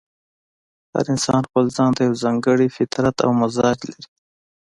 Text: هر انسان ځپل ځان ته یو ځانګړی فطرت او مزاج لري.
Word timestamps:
هر 0.93 1.05
انسان 1.13 1.41
ځپل 1.47 1.65
ځان 1.77 1.91
ته 1.97 2.01
یو 2.07 2.15
ځانګړی 2.23 2.67
فطرت 2.77 3.15
او 3.25 3.31
مزاج 3.41 3.77
لري. 3.89 4.07